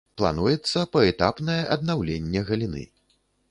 [0.19, 2.83] Плануецца паэтапнае аднаўленне галіны.